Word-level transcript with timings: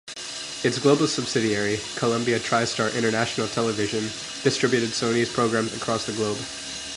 Its 0.63 0.79
global 0.79 1.05
subsidiary, 1.05 1.77
Columbia 1.95 2.39
TriStar 2.39 2.91
International 2.97 3.47
Television, 3.47 4.01
distributed 4.43 4.89
Sony's 4.89 5.31
programs 5.31 5.75
across 5.77 6.07
the 6.07 6.13
globe. 6.13 6.39